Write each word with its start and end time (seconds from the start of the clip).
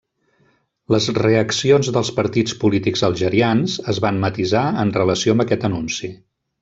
Les 0.93 1.09
reaccions 1.17 1.91
dels 1.97 2.09
partits 2.21 2.55
polítics 2.63 3.05
algerians 3.09 3.77
es 3.95 4.01
van 4.07 4.19
matisar 4.25 4.65
en 4.85 4.95
relació 4.97 5.37
amb 5.37 5.45
aquest 5.47 5.69
anunci. 5.71 6.11